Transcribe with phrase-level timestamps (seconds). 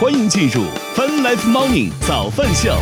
[0.00, 0.64] 欢迎进入
[0.96, 2.76] Fun Life Morning 早饭秀。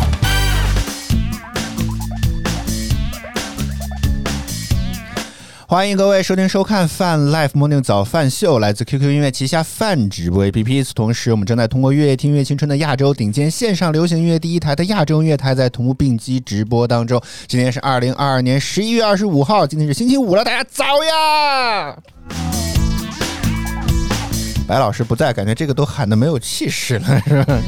[5.67, 10.91] 欢迎各位收听收看 Fun Life Morning 早饭秀，来自 QQ 音乐旗下泛直播 APP。
[10.95, 17.23] 同时，我们正在通过乐听乐青春的亚洲顶尖线上流行音乐第一台的亚洲音乐台，在同步并机直播当中。
[17.47, 21.95] 今天是二零二二年十一月二十五号，今天是星期五了，大家早呀！
[24.73, 27.59] 白老师不在，感觉这个都喊的没有气势了，是吧？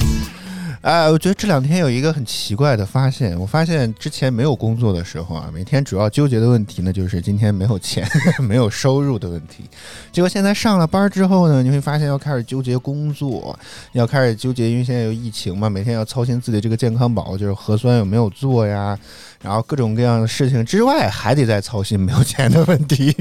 [0.80, 8.08] 哎，我觉得这两天有一个很奇怪的发现，我发现之前没有工作的时候啊，每天主要纠结的问题呢，就是今天没有钱、
[8.40, 9.64] 没有收入的问题。
[10.10, 13.58] 结果现在上了班之后呢，你会发现要开始纠结工作，
[13.92, 18.98] 要开始纠结，因为现在有疫情嘛，每天要操心自己这个健康宝，就是核酸有没有做呀，
[19.42, 23.14] 然后各种各样的事情之外，还得再操心没有钱的问题。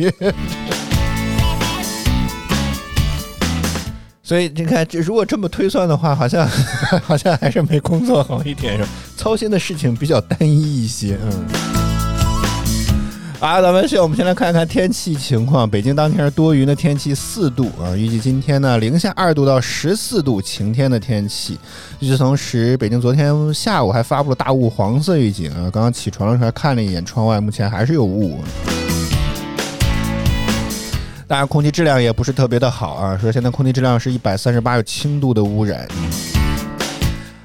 [4.27, 6.49] 所以你看，这如果这么推算的话，好像
[7.05, 8.89] 好像还是没工作好一点，是吧？
[9.15, 11.45] 操心的事情比较单一一些，嗯。
[13.39, 15.69] 啊，咱们先我们先来看看天气情况。
[15.69, 17.95] 北京当天是多云的天气，四度啊。
[17.95, 21.59] 预计今天呢，零下二度到十四度，晴天的天气。
[21.99, 25.69] 与此同时，北京昨天下午还发布了大雾黄色预警啊。
[25.71, 28.43] 刚刚起床的时候还看了一眼窗外，目前还是有雾。
[31.27, 33.17] 当然，空气质量也不是特别的好啊。
[33.17, 35.87] 说现在空气质量是一百三十八，有轻度的污染。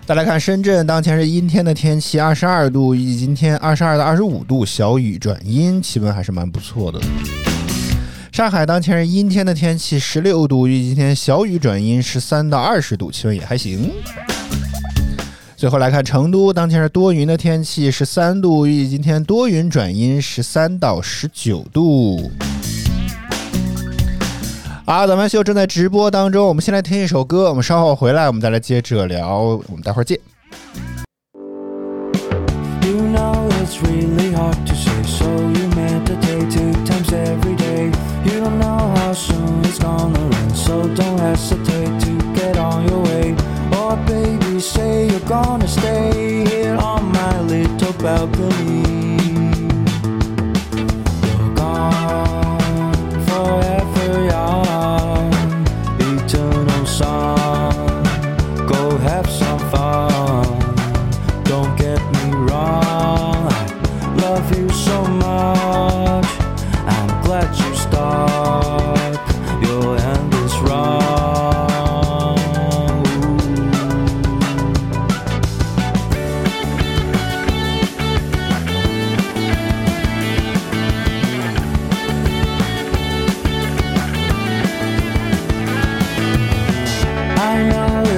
[0.04, 7.00] 再来看深圳，当前是阴天的天气，二十二度，预计今天二十二到二十五度，小雨转阴，气温还是蛮不错的。
[8.30, 13.90] 上海当前是阴天的天气，十六度，预计今天小雨转阴，十三到二十度，气温也还行。
[15.56, 22.30] 最后来看成都，当前是多云的天气，十三度，预计今天多云转阴，十三到十九度。
[24.91, 30.19] 好，咱们秀正在直播当中，我们先来听一首歌，我们稍后回来，我们再来接着聊，我们待会儿见。
[32.82, 37.92] You know it's really hard to say, so you meditate two times every day.
[38.25, 43.37] You know how soon it's gonna rain, so don't hesitate to get on your way.
[43.70, 49.09] Oh, baby, say you're gonna stay here on my little balcony.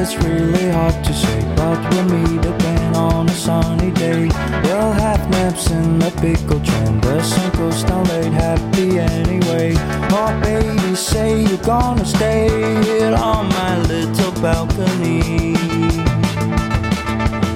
[0.02, 4.28] It's really hard to say, but we'll meet again on a sunny day.
[4.64, 7.00] We'll have naps in the pickle train.
[7.00, 9.74] The sun goes down late, happy anyway.
[10.10, 12.48] Oh, baby, say you're gonna stay
[12.82, 15.54] here on my little balcony.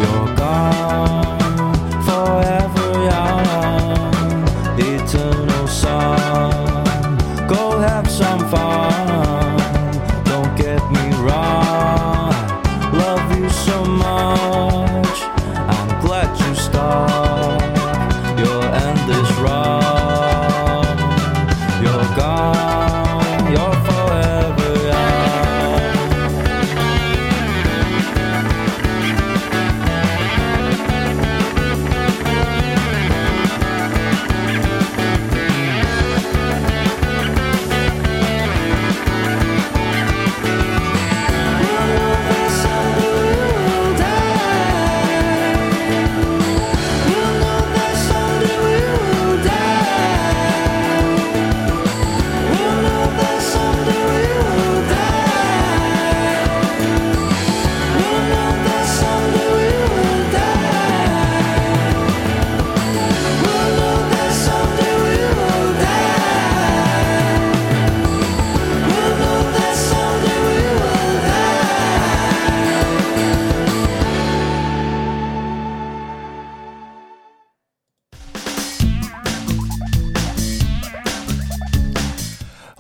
[0.01, 1.26] You're gone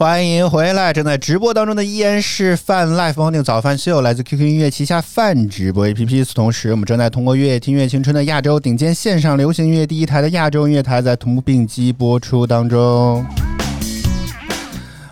[0.08, 0.92] 欢迎回来！
[0.92, 6.24] 正在直播当中的依然是泛 Life Morning 早饭秀，来自 QQ 音乐旗下泛直播 APP。
[6.24, 13.26] 此同时，我们正在通过乐听乐青春的亚洲顶尖线上流行音乐第一台的亚洲音乐台，在同步并机播出当中。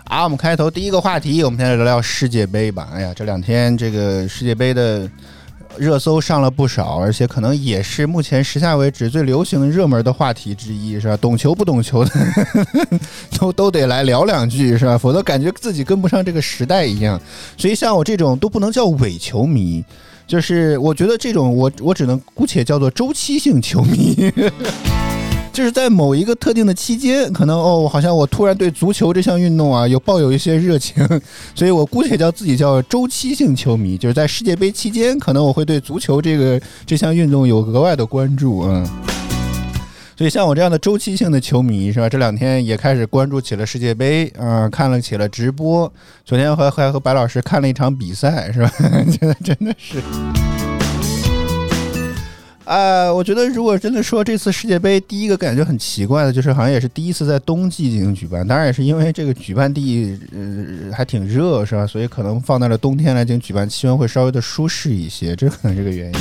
[0.05, 2.87] 好，我们开头第一个话题，我们先来聊聊世界杯吧。
[2.93, 5.05] 哎呀，这两天这个世界杯的
[5.77, 11.17] 热搜上了不少，而且可能也是目前时下为止最流行热门的话题之一，是吧？
[11.17, 12.11] 懂球不懂球的
[13.39, 14.97] 都都得来聊两句，是吧？
[14.97, 17.19] 否则感觉自己跟不上这个时代一样。
[17.57, 19.83] 所以像我这种都不能叫伪球迷，
[20.27, 24.31] 就是我觉得这种我我只能姑且叫做周期性球迷。
[25.55, 31.07] 就是在某一个特定的期间，可能哦，好像我突然对足球这项运动啊有抱有一些热情，
[31.55, 33.97] 所以我姑且叫自己叫周期性球迷。
[33.97, 38.85] 就是在世界杯期间，可能我会对足球这个这项运动有额外的关注嗯。
[40.17, 42.09] 所以像我这样的周期性的球迷是吧？
[42.09, 45.91] 这两天也开始关注起了世界杯啊，看了起了直播。
[46.25, 48.69] 昨天还还和白老师看了一场比赛是吧？
[49.19, 50.03] 真的真的是。
[52.65, 61.85] 呃，我觉得如果真的说这次世界杯，第一个感觉很奇怪的就是，好像也是第一次在冬季进行举办，当然也是因为这个举办地呃还挺热，是吧？
[61.85, 66.19] 所以可能放在了冬天来进行举办，气温会稍微的舒适一些，这可能是个原因。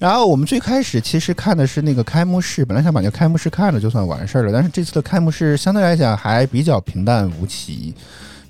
[0.00, 7.94] 然后我们最开始其实看的是那个开幕式，本来想把那个开幕式看了就算完事儿了，但是这次的开幕式相对来讲还比较平淡无奇。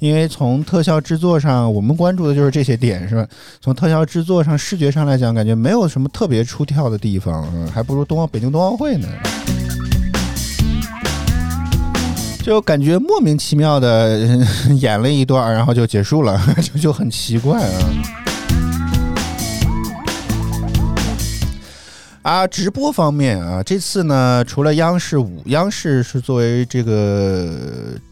[0.01, 3.27] 因为从特效制作上，我们关注的就是这些点，是吧？
[3.61, 9.07] 从特效制作上、视觉上来讲，感觉没有什么特别出挑的地方，还不如冬奥北京冬奥会呢。
[12.43, 14.19] 就感觉莫名其妙的
[14.81, 18.30] 演了一段，然后就结束了， 就就很奇怪啊。
[22.23, 27.49] 啊，直播方面啊，这次呢，除了央视五，央视是作为这个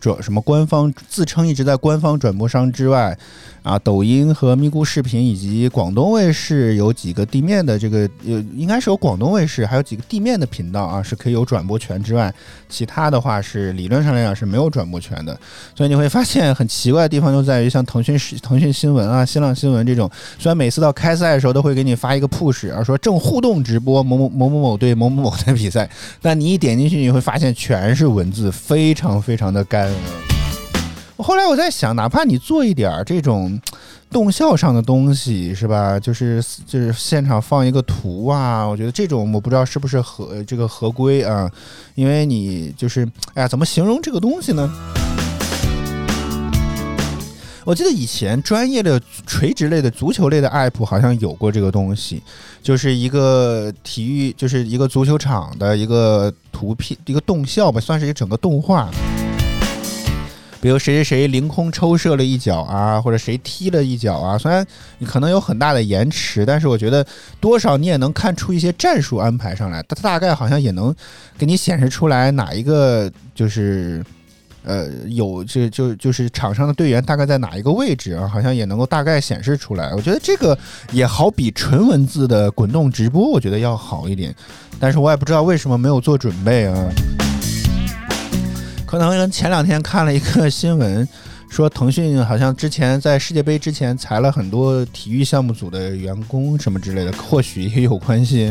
[0.01, 3.17] 转什么官方自称一直在官方转播商之外，
[3.63, 12.33] 啊，抖音和咪咕视频以及广东卫视有几个地面的这个，呃，应该是有广东卫视还有几个地面的频道啊，是可以有转播权之外，
[12.69, 15.39] 其他的话是理论上来讲是没有转播权的。
[15.75, 25.89] 所以你会发现很奇怪的地方就在于，像腾讯视、腾讯新闻啊、新浪新闻这种，虽然每次到开赛的时候都会给你发一个 push，啊，说正互动直播某某某某某队某某某的比赛，
[26.23, 29.91] 但你一点进去你会发现全是文字，非常非常的干。
[31.19, 33.61] 后来我在想，哪怕你做一点儿这种
[34.09, 35.99] 动效上的东西，是吧？
[35.99, 41.51] 就是就是现场放一个图啊，我觉得这种我不知道是不是合这个合规啊，
[41.97, 44.71] 因为你就是哎呀，怎么形容这个东西呢？
[47.65, 52.23] 我记得以前专业的垂直类的足球类的 app 好像有过这个东西，
[52.63, 58.89] 就是一个体育，就是一个足球场的一个图片，一个动效吧，算是一整个动画。
[60.61, 64.67] 比如谁谁谁凌空抽射了一脚啊，或者谁踢了一脚啊，虽然
[64.99, 67.07] 你可能有很大的延迟，但是我觉得
[67.41, 70.95] 多少你也能看出一些战术安排上来，它大概好像也能
[71.39, 74.05] 给你显示出来哪一个就是
[74.65, 79.95] 呃有这就就是场上的队员大概在哪一个位置啊，好像也能够大概显示出来。
[79.95, 80.59] 我觉得这个
[80.91, 84.35] 也好比纯文字的滚动直播，我觉得要好一点，
[84.81, 86.89] 但是我也不知道为什么没有做准备啊。
[88.89, 91.07] 可能前两天看了一个新闻，
[91.51, 98.51] 说腾讯好像之前在世界杯之前裁了很多体育项目组的员工什么之类的，或许也有关系。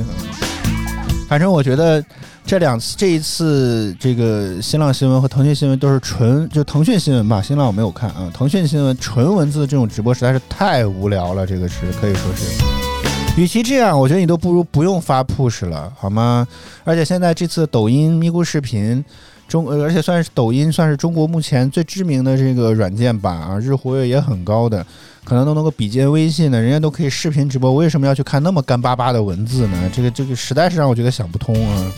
[1.28, 2.06] 反正我觉得
[2.46, 8.30] 这两次，这一次这个新浪新闻和腾讯新闻都是纯就腾讯新闻吧，新浪我没有看啊。
[8.32, 13.42] 腾讯新闻纯文字这种直播实在是太无聊了，这个是可以说是。
[13.42, 16.48] 与其这样，我觉得你都不如不用发 push 了，好吗？
[16.84, 19.04] 而且现在这次抖音咪咕视频。
[19.48, 24.86] 中，而且算是抖音，算是中国目前最知名的这个软件吧啊，日活跃也很高的，
[25.24, 29.90] 可能都能够比肩微信的，人家都可以视频直播，为什么要去看那么干巴巴的文字呢？
[29.94, 31.92] 这个这个实在是让我觉得想不通啊。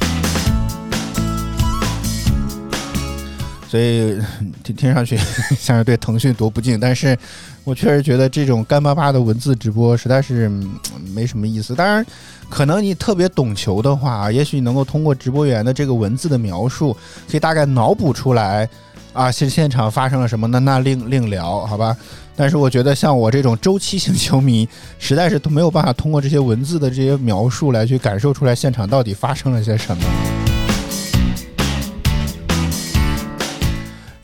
[3.70, 4.18] 所以
[4.64, 5.16] 听听上去
[5.60, 7.18] 像是对腾讯多不敬，但是
[7.64, 10.50] 我确实觉得这种干巴巴的文字直播实在是
[11.14, 11.76] 没什么意思。
[11.76, 12.06] 当然。
[12.50, 16.98] 可能你特别懂球的话，也许能够通过直播员的这个文字的描述，
[17.30, 18.68] 可以大概脑补出来，
[19.14, 20.48] 啊，现现场发生了什么？
[20.48, 21.96] 那那另另聊，好吧？
[22.36, 30.39] 但是我觉得像我这种周期性球迷，实在是都没有办法通过这些文字的这些描述来去感受出来现场到底发生了些什么。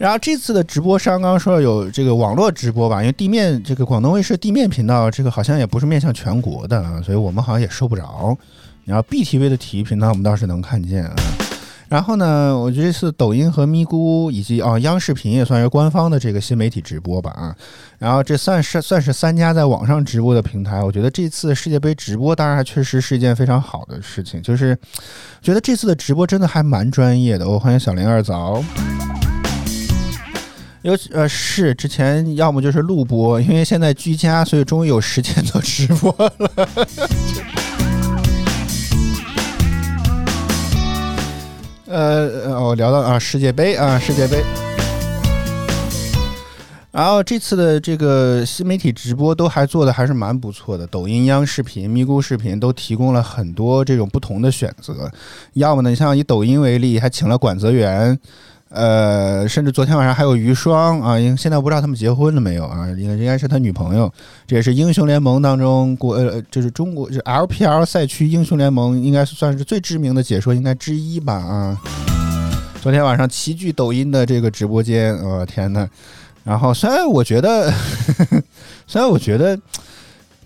[0.05, 8.37] 然后这次的直播商刚刚说有这个网络直播吧，因为地面这个广东卫视地面频道这个好像也不是面向全国的啊，所以我们好像也收不着。
[8.83, 11.15] 然后 BTV 的体育频道我们倒是能看见啊。
[11.89, 17.55] 然后呢，我觉得这次抖音和咪咕以及啊央视频也算是官方的这个新媒体直播吧啊。
[17.97, 24.77] 然后这算是算是三家在网上直播的平台，我觉得这次世界杯直播当然还确实是一件非常好的事情，就是
[25.41, 27.49] 觉得这次的直播真的还蛮专业的。
[27.49, 28.63] 我欢迎小林二早。
[30.85, 36.67] 尤其呃是之前要么就是录播，因为现在居家，所以终于有时间做直播了。
[41.89, 44.43] 呃，哦，聊到啊世界杯啊世界杯，
[46.91, 55.11] 然后这次的这个新媒体直播都还做的还是蛮不错的，抖音、央视频、咪咕视频都提供了很多这种不同的选择。
[55.53, 58.19] 要么呢，你像以抖音为例，还请了管泽元，
[58.69, 64.11] 呃，甚至昨天晚上还有于霜啊，因为现在我不知道他们结婚了没有啊，应该应该是他女朋友。
[64.47, 71.81] 这也是英雄联盟当中国呃，就是中国是 LPL 赛区英雄联盟应该算是最知名的解说应该之一吧啊。
[72.81, 75.87] 昨天晚上齐聚抖音的这个直播间，我、天呐！
[76.43, 77.73] 然后虽然我觉得，
[78.85, 79.57] 虽然我觉得，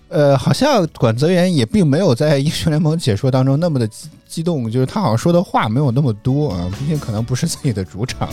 [0.09, 3.87] 呃，好像管泽元也并没有在英雄联盟解说当中那么的
[4.27, 8.27] 激动，就是他好像说的话没有那么多啊，毕竟可能不是自己的主场。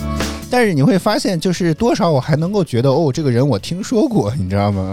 [0.50, 4.90] 但是你会发现，就是多少我还能够觉得，哦，这个人我听说过，你知道吗？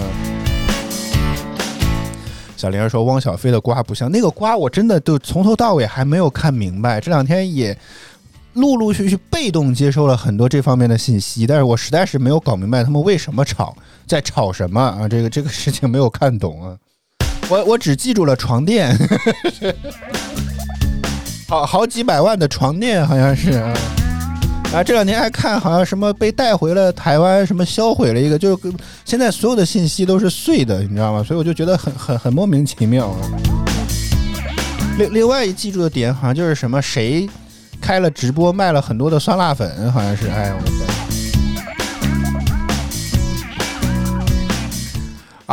[2.58, 7.00] 小玲儿说汪小菲的瓜不像那个瓜，我真的都从头到尾还没有看明白。
[7.00, 7.78] 这两天也
[8.54, 13.76] 陆陆续续被动接收了很多这方面的信息，但是我实在是没有搞明白他们为什么吵，
[14.08, 15.08] 在吵什么啊？
[15.08, 16.78] 这个这个事情没有看懂啊。
[17.50, 18.98] 我我只记住了床垫，
[21.48, 23.74] 好好几百万的床垫好像是啊。
[24.74, 28.74] 啊，这两天还看好像什么被带回了台湾，什么销毁了一个，就是
[29.06, 31.22] 现在所有的信息都是碎的，你知道吗？
[31.22, 33.20] 所以我就觉得很很很莫名其妙啊。
[34.98, 37.30] 另另外一记住的点好像就是什么谁
[37.80, 40.60] 开了直播卖了很多的酸辣粉，好像是，哎，我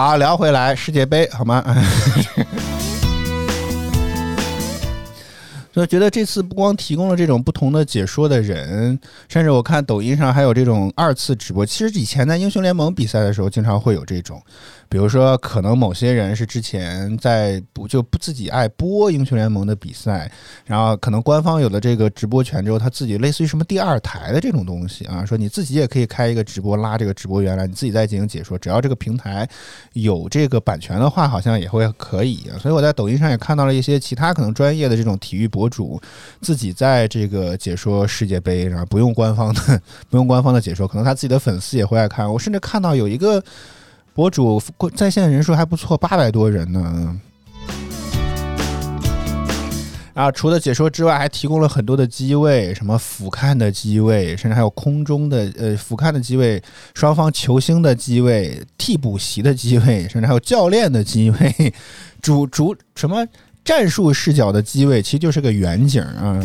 [0.02, 1.62] 好，聊回来世界杯好吗？
[5.70, 11.66] 就觉得这次不光提供了这种不同的解说的人，甚至我看抖音上还有这种二次直播。
[11.66, 14.42] 其实以前在英雄联盟比赛的时候，经常会有这种，
[14.90, 20.30] 比如说可能某些人是之前在不就不自己爱播英雄联盟的比赛，
[20.66, 29.48] 然后可能官方有了这个直播权之后，他自己类似于什么第二台的这种东西啊，说你自己也可以开一个直播，拉这个直播员来，你自己再进行解说，只要这个平台
[29.92, 32.50] 有这个版权的话，好像也会可以。
[32.60, 36.02] 所以我在抖音上也看到了一些其他可能专业的这种体育博主
[36.40, 39.80] 自己在这个解说世界杯，然后不用官方的
[40.10, 42.28] 不用官方的解说，可能他自己的粉丝也会爱看。
[42.28, 43.40] 我甚至看到有一个
[44.14, 44.60] 博主
[44.94, 47.20] 在线人数还不错，八百多人呢。
[50.12, 56.62] 啊，除了解说之外，还提供了很多的机位，什么俯瞰的机位，甚至还有空中的呃俯瞰的机位，
[56.94, 61.72] 双方球星的机位，替补席的机位，甚至还有教练的机位，
[62.20, 63.26] 主主什么
[63.64, 66.38] 战术视角的机位，其实就是个远景啊。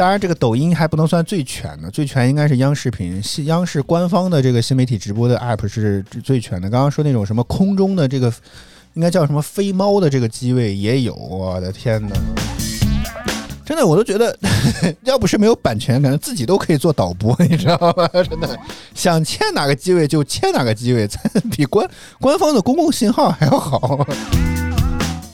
[0.00, 6.70] 当然，这个抖音还不能算最全的，最全应该是央视频，央视官方的这个新媒体直播的 app 是最全的。
[6.70, 8.32] 刚刚说那种什么空中的这个，
[8.94, 12.16] 应该叫什么飞猫的这个机位也有，我的天哪！
[13.62, 14.34] 真的，我都觉得，
[15.04, 18.08] 要不是没有版权，感觉自己都可以做导播，你知道吗？
[18.24, 18.58] 真的，
[18.94, 21.06] 想签哪个机位就签哪个机位，
[21.52, 21.86] 比官
[22.18, 24.06] 官方的公共信号还要好。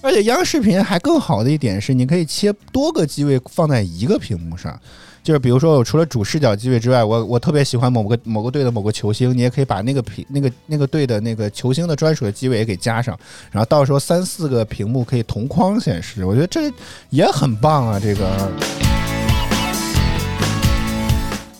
[0.06, 4.78] 而且央视频还更好的一点是，你可以切多个机位放在一个屏幕上，
[5.20, 13.18] 就是比如说我除了主视角机位之外，我我特别喜欢某个某个队的某个球星，你也可以把那个屏那个那个队的那个球星的专属的机位也给加上，
[13.50, 16.72] 然后到时候三四个屏幕可以同框显示，我觉得这
[17.10, 18.85] 也很棒啊，这个。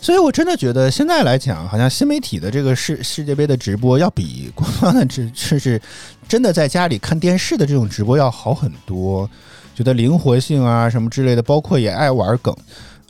[0.06, 5.82] 所以，我真的觉得现在来讲，好像新媒体的这个世世界杯的直播，要比官方的直就是
[6.28, 9.28] 真的在家里看电视的这种直播要好很多。
[9.74, 12.54] 觉得灵活性啊什么之类的，包括也爱玩梗，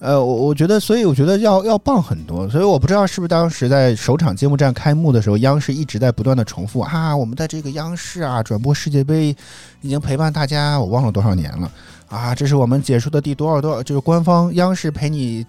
[0.00, 2.48] 呃，我我觉得，所以我觉得要要棒很多。
[2.48, 9.36] 所以我不知道是不是当时在首场揭幕战开幕的时候，央视一直在不断的重复啊，我们在这个央视啊转播世界杯
[9.82, 11.70] 已经陪伴大家，我忘了多少年了
[12.08, 15.44] 啊，这是我们解说的第多少多少，就是官方央视陪你。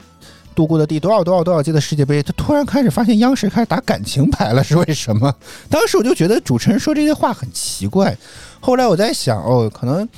[0.58, 5.32] 度过的第多少多少多少届的世界杯，他突然开始发现央视开始打感情牌了，是为什么？
[5.70, 8.18] 当时我就觉得主持人说这些话很奇怪。
[8.60, 10.10] 后来我在想，哦，可能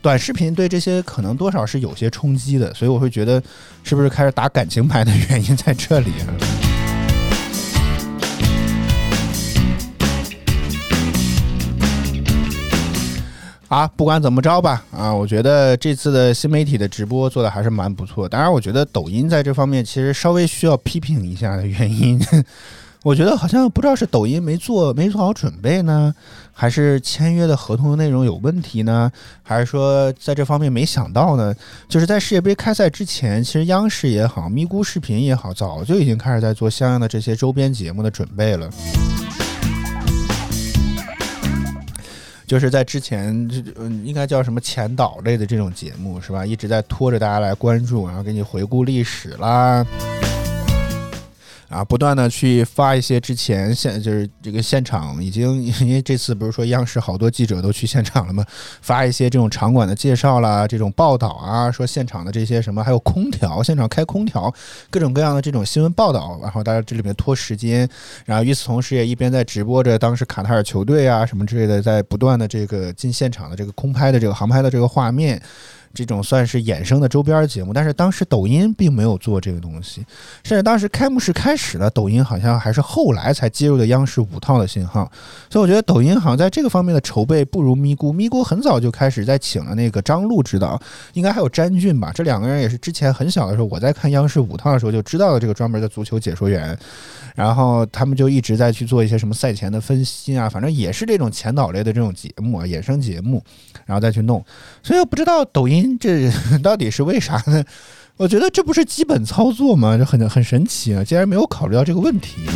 [0.00, 3.42] 短视频对这些可能多少是有些冲击的，所以我会觉得
[3.82, 6.73] 是不是开始打感情牌的原因在这里啊？
[13.68, 18.28] 啊，不管怎么着吧，啊，我觉得这次的新媒体的直播做的还是蛮不错。
[18.28, 22.20] 当然，我觉得抖音在这方面其实稍微需要批评一下的原因，
[23.02, 26.14] 我觉得好像不知道是抖音没做没做好准备呢，
[26.52, 29.10] 还是签约的合同的内容有问题呢，
[29.42, 31.52] 还是说在这方面没想到呢？
[31.88, 38.70] 就是在世界杯开赛之前，其实央视也好，咪咕视频也好，早就已经开始在做相应的这些周边节目的准备了。
[42.46, 46.44] 就是在之前，这嗯，应该叫什么前导类的这种节目是吧？
[46.44, 49.84] 一直在拖着大家来关注，然后给你回顾历史啦。
[51.74, 58.44] 啊，不断的去发一些之前现就是这个现场已经， 因为这次不是说央视好多记者都去现场了吗？
[58.80, 64.54] 发一些这种场馆的介绍啦，这种报道啊，说现场的这些什么，还有空调，现场开空调，
[64.88, 67.88] 各种各样的这种新闻报道，然后大家这里面拖时间，
[68.24, 75.42] 然后与此同时也一边在直播着当时卡塔尔球队啊什么之类的，在不断的这个进现场的这个空拍的这个航拍的这个画面。
[75.94, 80.04] 这种算是衍生的周边节目，但是当时抖音并没有做这个东西，
[80.42, 85.10] 甚至当时开幕式开始了，抖音好像还是后来才接入的央视五套的信号，
[85.48, 90.80] 所以我觉得抖音好像在这个方面的筹备不如咪咕，咪咕很早就开始在请了那个张璐指导，
[91.12, 96.76] 应该还有詹俊吧，这两个人也是之前很小的时候我在看央视五套的时候就知道的这个专门的足球解说员，
[97.36, 103.42] 然后他们就一直在去做一些什么赛前的分析啊，反正也是这种前导类的这种节目啊，衍生节目，
[103.86, 104.44] 然后再去弄，
[104.82, 105.83] 所以我不知道抖音。
[105.98, 106.30] 这
[106.62, 107.64] 到底是为啥呢？
[108.16, 109.96] 我觉得这不是基本操作吗？
[109.98, 111.02] 这很很神奇啊！
[111.02, 112.52] 竟然没有考虑到这个问题呢。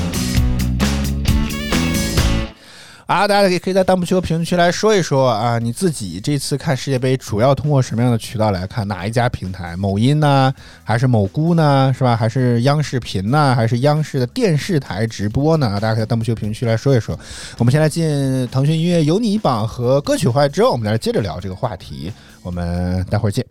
[3.07, 8.87] 啊，大家也可以在弹幕区和评论区来说一说啊，你自己这次看世界杯主要通过什么样的渠道来看？
[8.87, 9.75] 哪一家平台？
[9.79, 10.53] 某音呢？
[10.85, 11.91] 还是某姑呢？
[11.97, 12.15] 是吧？
[12.15, 13.55] 还是央视频呢？
[13.57, 15.81] 还是央视的电视台直播呢？
[15.81, 17.19] 大家可以在弹幕区和评论区来说一说。
[17.57, 22.13] 我们先来进腾讯音乐有你榜和歌曲回来之后，我们来接着聊这个话题。
[22.49, 23.45] 我们待会儿见。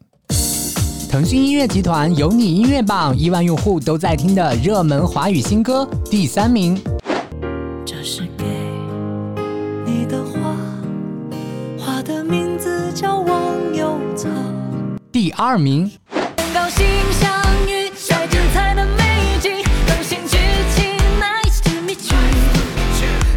[1.07, 6.75] 腾讯音乐集团有你音乐榜亿万用户都在听的热门华语新歌第三名。
[7.85, 8.43] 这是给
[9.85, 10.57] 你的花，
[11.77, 14.27] 花的名字叫忘忧草。
[15.11, 15.91] 第二名。
[16.09, 17.29] 很高兴相
[17.67, 20.39] 遇在精彩的美景，用心剧
[20.75, 22.17] 情，Nice to meet you。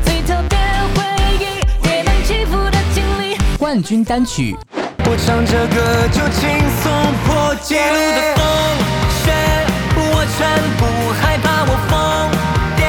[0.07, 0.59] 最特别
[0.95, 1.05] 回
[1.39, 3.37] 忆，跌宕起伏的经历。
[3.59, 4.57] 冠军单曲。
[5.13, 6.47] 我唱着歌就轻
[6.81, 6.87] 松
[7.27, 7.75] 破解。
[7.75, 8.47] 一路的风
[9.25, 9.35] 雪，
[9.97, 10.39] 我全
[10.79, 10.87] 不
[11.19, 11.91] 害怕，我疯
[12.79, 12.87] 癫，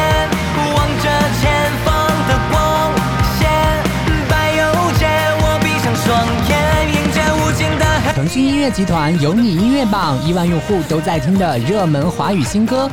[0.75, 1.09] 望着
[1.41, 1.43] 前
[1.83, 1.89] 方
[2.29, 2.53] 的光
[3.39, 3.49] 线，
[4.29, 4.61] 白又
[4.99, 5.01] 街，
[5.41, 6.05] 我闭上双
[6.47, 6.53] 眼，
[6.93, 8.13] 迎接无尽的黑。
[8.13, 12.87] 腾讯音乐集团有你音乐榜亿万用户都在听的热门华语新歌。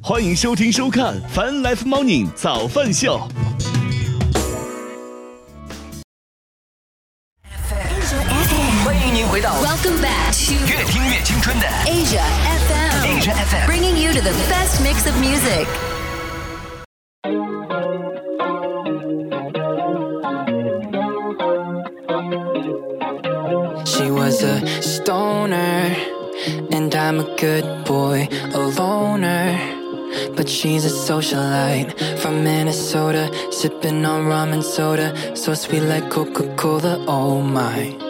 [0.00, 3.28] 欢迎收听收看《Fun Life Morning 早饭秀》。
[9.85, 12.23] Welcome back to 越听越青春的 Asia
[12.65, 13.67] FM, Asia FM。
[13.67, 15.67] bringing you to the best mix of music.
[23.85, 25.95] She was a stoner,
[26.71, 29.59] and I'm a good boy, a loner.
[30.35, 36.47] But she's a socialite from Minnesota, sipping on rum and soda, so sweet like Coca
[36.55, 37.05] Cola.
[37.07, 38.04] Oh my.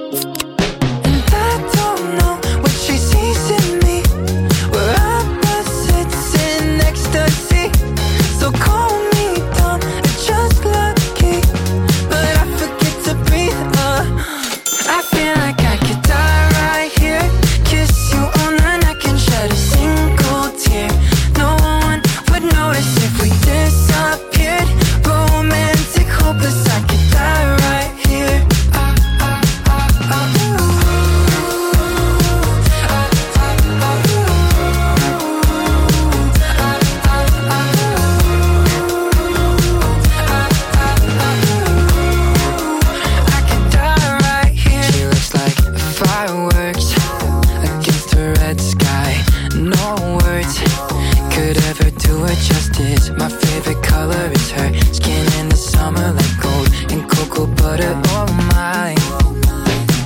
[52.66, 53.10] justice.
[53.10, 58.00] My favorite color is her skin in the summer, like gold and cocoa butter.
[58.06, 58.94] Oh my.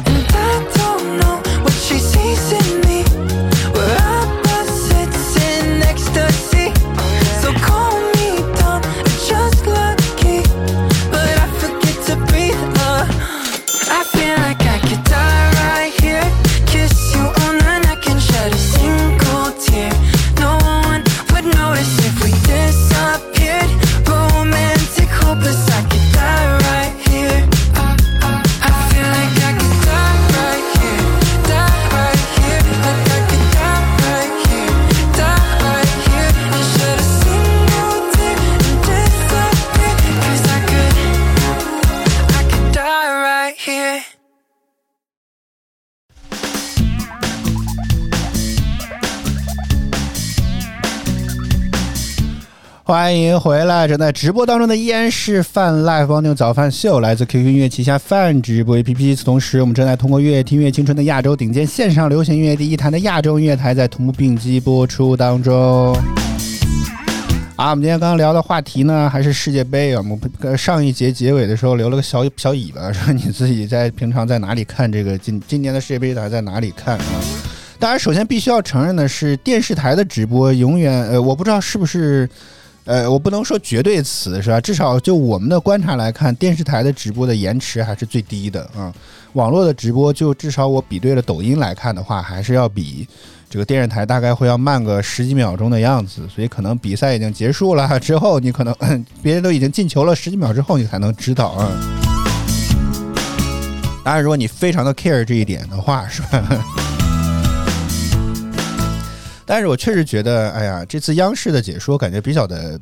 [0.06, 2.52] And I don't know what she sees.
[2.52, 2.59] in.
[52.90, 53.86] 欢迎回来！
[53.86, 59.04] 正在直播当中的依然是泛 Live 帮牛早饭秀，来自 QQ 音乐旗下泛直播 APP。
[59.04, 65.96] 与此同时，我们正在通过乐听乐青春的亚洲顶尖线上流行音乐第一台的亚洲音乐台，在同步并机播出当中。
[67.54, 69.98] 啊，我们今天刚刚聊的话题呢，还是世界杯啊。
[69.98, 77.04] 我们上一节结尾的时候留了个小小尾巴，说你自己在平常在哪里看这个今今年的世界杯，还在哪里看啊？
[77.78, 82.28] 当然，首先必须要承认的是，电视台的直播永远呃，我不知道是不是。
[82.90, 84.60] 呃，我不能说绝对词是吧？
[84.60, 88.92] 至少就我们的观察来看，电视台的直播的延迟还是最低的啊。
[89.34, 93.06] 网络的直播，就至少我比对了抖音来看的话，还是要比
[93.48, 96.28] 这个电视台大概会要慢个十几秒钟的样子。
[96.28, 98.74] 所以可能比赛已经结束了之后，你可能
[99.22, 101.70] 别人都已经进球了十几秒之后，你才能知道啊。
[104.02, 106.42] 当然，如果你非常的 care 这一点的话，是吧？
[109.50, 112.78] 但是我确实觉得，哎呀，这次央视的解说感觉比较的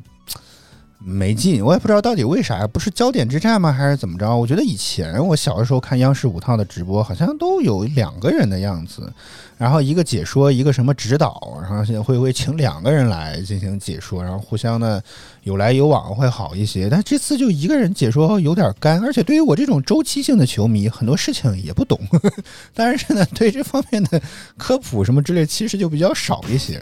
[0.99, 3.71] 没劲，我也不知道到底为啥，不是焦点之战吗？
[3.71, 4.37] 还是怎么着？
[4.37, 9.11] 我觉得以前我小的时候看央视五套的直播，好像都有两个人的样子，
[9.59, 15.03] 然后一个解说，一个什么指导，然后现在会不会请两个人来进行解说，然后互相的
[15.43, 16.89] 有来有往会好一些。
[16.89, 21.99] 但这次就一个人解说有点干，而且对于我这种周期性的球迷，很多事情也不懂，
[22.73, 24.21] 但是呢，对这方面的
[24.57, 26.81] 科普什么之类，其实就比较少一些。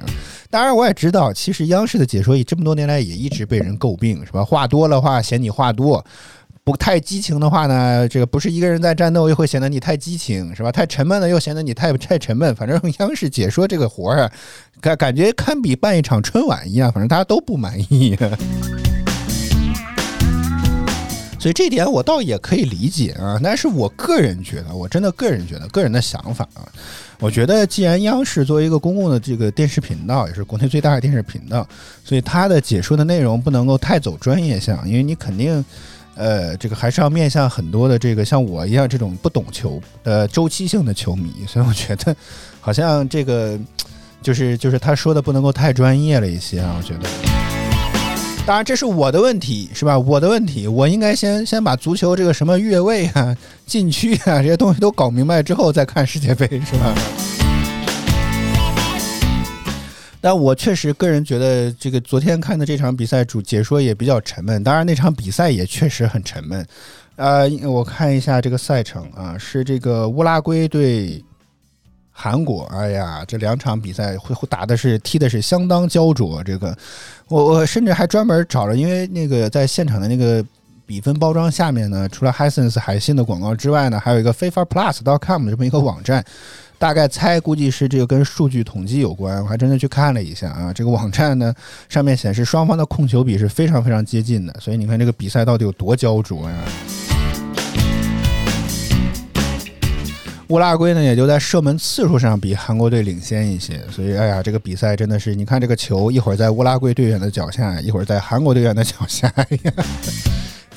[0.52, 4.46] 当然，我也知道，其实央视的解说也这么多年来也一直被人诟病，是吧？
[4.46, 6.06] 话多的话嫌你话多，
[6.68, 10.70] 不太激情的话呢，这个不是一个人在战斗，又会显得你太激情，是吧？
[10.70, 12.54] 太沉闷了，又显得你太太沉闷。
[12.56, 14.30] 反正央视解说这个活儿，
[14.82, 18.18] 感感觉堪比办一场春晚一样，反正大家都不满意。
[21.40, 26.68] 所以这点我倒也可以理解啊，但是我个人觉得，我真的个人觉得，个人的想法啊，
[27.20, 31.66] 我觉得既然央视作为一个公共的这个电视频道，也是国内最大的电视频道，
[32.04, 35.64] 所以它的解说的内容不能够太走专业性，因为你肯定，
[36.18, 42.16] 呃，这个还是要面向很多的这个像我一样这种不懂球呃周期性的球迷，所以我觉得
[42.60, 43.58] 好像这个
[44.22, 47.08] 就是就是他说的不能够太专业了一些啊，我觉得。
[48.46, 50.00] 当然，这是我的问题，是吧？
[50.00, 56.96] 我的问题，我应该先先把足球这个什么越位啊、禁区啊这些东西都搞明白之后再看世界杯，是吧？
[60.20, 64.64] 但我确实个人觉得，这个昨天看的这场比赛主解说也比较沉闷。
[64.64, 66.66] 当然，那场比赛也确实很沉闷。
[67.16, 71.24] 呃，我看一下这个赛程啊，是这个乌拉圭对
[72.12, 72.64] 韩国。
[72.72, 76.44] 哎呀，这两场比赛会打的是踢的是相当焦灼。
[76.44, 76.76] 这个，
[77.28, 80.44] 我我甚至还专门找了，因为那个在现场的那个
[80.86, 86.24] 比分包装下面呢，除了 Hisense 海信的广告之外呢，还有一个 FIFA plus dot com 这么一个网站。
[86.80, 90.72] 大概猜估计是这个跟数据统计有关，我还真的去看了一下啊。
[90.72, 91.52] 这个网站呢
[91.90, 96.56] 上面显示双方的控球比是非常非常接近的，所以你看这个比赛到底有多焦灼呀？
[100.50, 109.74] 乌拉圭呢也就在射门次数上比韩国队领先一些，所以哎呀，这个比赛真的是，你看这个球一会儿在乌拉圭队员的脚下，一会儿在韩国队员的脚下，哎呀。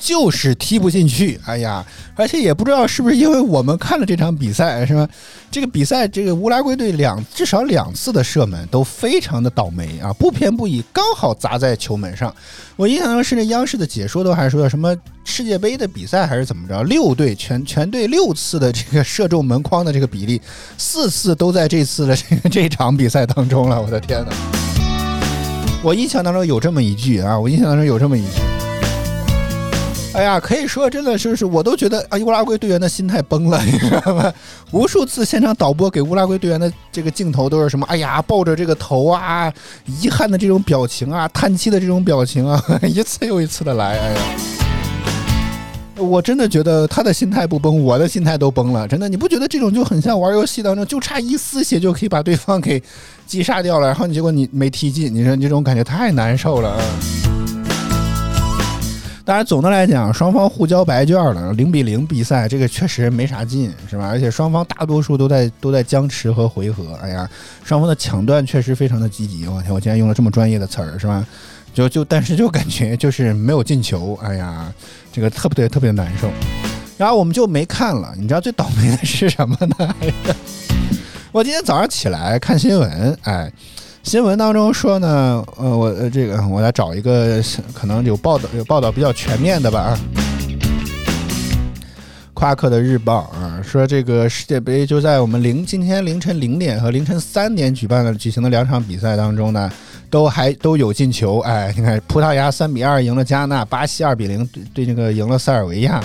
[0.03, 1.85] 就是踢不进去，哎呀，
[2.15, 5.07] 而且也不知道是不是因为我们看了这场比赛，是吧？
[5.51, 12.33] 这个比赛，这个乌拉圭队两至少两次的射门都非常的倒霉啊，不偏不倚，刚好砸在球门上。
[12.75, 20.41] 我印象中是那央视的解说都还说什么世界杯的比赛还是怎么着，六队全 全队六次的这个射中门框的这个比例，
[20.79, 23.79] 四次都在这次的这个这场比赛当中了。
[23.79, 24.31] 我的天哪！
[25.83, 28.60] 我印象当中有这么一句啊，我印象当中有这么一句。
[30.13, 34.31] 哎呀，可以说真的就是，我都觉得啊，乌拉圭队员的心态崩了， 你知道吗？
[34.71, 37.85] 无数次现场导播给乌拉圭队员的这个镜头都是什么？
[37.87, 39.51] 哎呀，抱着这个头啊，
[39.85, 43.97] 遗憾的这种表情啊，叹气的这种表情啊， 一次又一次的来。
[43.97, 44.21] 哎呀，
[45.97, 48.85] 我真的觉得他的心态不崩，我的心态都崩了。
[48.85, 52.83] 真的，你不觉得这种就很像玩游戏当中，就差一丝血就可以把对方给
[53.25, 56.83] 击杀掉了，然后你结果你没踢进，你说你这种感觉太难受了啊！
[59.23, 64.07] 当然，总的来讲，双方互交白卷了，零比零比赛，这个确实没啥劲，是吧？
[64.07, 66.97] 而且双方大多数都在都在僵持和回合。
[67.03, 67.29] 哎呀，
[67.63, 69.47] 双方的抢断确实非常的积极。
[69.47, 71.25] 我天，我竟然用了这么专业的词儿，是吧？
[71.73, 74.17] 就就，但是就感觉就是没有进球。
[74.23, 74.73] 哎呀，
[75.13, 76.29] 这个特别特别难受。
[76.97, 78.13] 然后我们就没看了。
[78.17, 79.95] 你知道最倒霉的是什么呢？
[80.01, 80.35] 哎呀，
[81.31, 83.51] 我今天早上起来看新闻，哎。
[84.03, 87.41] 新闻当中说呢，呃，我呃这个我来找一个
[87.73, 89.99] 可能有报道有报道比较全面的吧啊。
[92.33, 99.71] 夸克的日报啊，说这个世界杯就在我们零今天凌晨零点和凌晨三点举办的举行的两场比赛当中呢，
[100.09, 101.39] 都还都有进球。
[101.41, 106.03] 哎，你看葡萄牙三比二赢了加纳，巴西二比零对对那个赢了塞尔维亚。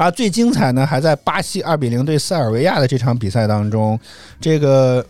[0.00, 4.00] 啊，最精彩呢还在巴西二比零对塞尔维亚的这场比赛当中，
[4.40, 5.04] 这个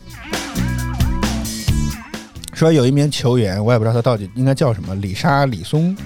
[2.53, 5.96] 说有一名球员，我也不知道他到底应该叫什么，里沙里松。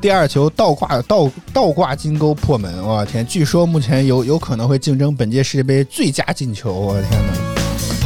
[0.00, 3.26] 第二球倒挂倒倒挂金钩破门，我天！
[3.26, 7.32] 据说目前有有可能会竞争本届世界杯最佳进球，我的天哪！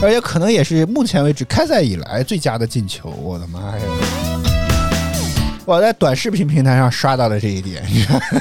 [0.03, 4.24] 而且可能也是目前为止开赛以来最佳的进球，我的妈呀！
[5.67, 7.83] 我在短视频平台上刷到了这一点。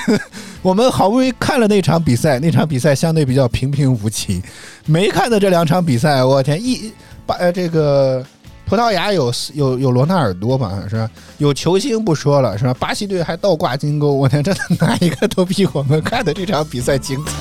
[0.61, 4.41] 我们好不容易看了那场比赛，那场比赛相对比较平平无奇。
[4.85, 6.91] 没看的这两场比赛，我天，一
[7.25, 8.25] 把呃这个
[8.65, 11.09] 葡萄牙有有有罗纳尔多嘛，是吧？
[11.37, 12.73] 有球星不说了，是吧？
[12.73, 17.31] 巴西队还倒挂金钩，我天，真的 哪一个都比我们看的这场比赛精彩。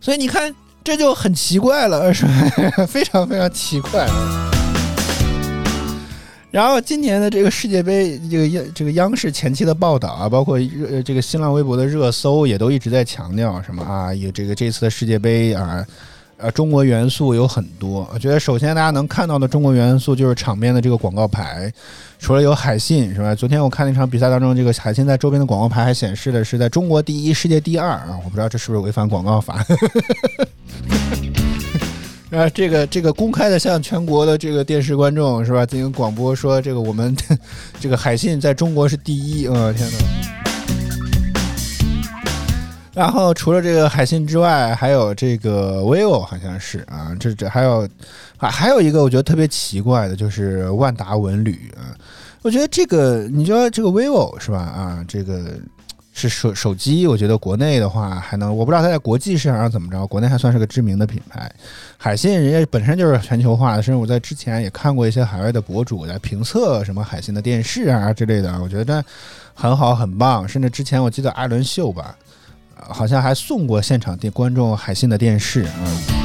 [0.00, 2.32] 所以你看，这就很奇怪了，是吧？
[2.88, 4.06] 非常非常奇怪。
[6.50, 14.12] 然后今年的这个世界杯，这个央这个央视前期的报道啊，包括热这个新浪微博的热搜，也都一直在强调什么啊？
[14.12, 15.86] 有这个这次的世界杯啊，
[16.38, 18.08] 呃，中国元素有很多。
[18.12, 21.72] 我觉得首先大家能看到的中国元素就是场边的这个广告牌，
[22.18, 23.32] 除了有海信是吧？
[23.32, 28.18] 昨天我看那场比赛当中，这个海信在周边的广告牌还显示的是在中国第一，世界第二啊！
[28.24, 29.64] 我不知道这是不是违反广告法。
[32.30, 37.16] 啊，这个这个公开的向全国的这个电视观众是吧进行广播说，这个我们
[37.80, 39.98] 这个海信在中国是第一，呃，天哪！
[42.94, 47.88] 然后除了这个海信之外，还有这个 vivo 好像是啊，这这还有
[48.36, 51.90] 还还有一个我觉得特别奇怪的就是万达文旅啊，
[52.42, 55.58] 我觉得这个你说这个 vivo 是吧啊，这个。
[56.12, 61.50] 是手手机，我觉得国内的话还能，我不知道它在国际市场上怎么着，国内还算是个知名的品牌。
[61.96, 69.02] 海信人家本身就是全球化的，甚至我在之前也看过一些海外的博主来评测什么海信的电视啊之类的，我觉得
[69.54, 70.46] 很好很棒。
[70.48, 72.16] 甚至之前我记得艾伦秀吧，
[72.74, 76.19] 好像还送过现场电观众海信的电视，嗯。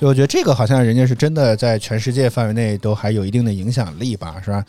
[0.00, 4.64] 就我觉得这个好像人家是真的在全世界范围内都还有一定的影响力吧，是吧？